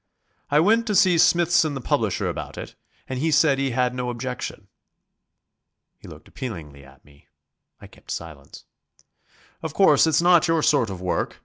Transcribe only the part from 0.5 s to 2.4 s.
went to see Smithson the publisher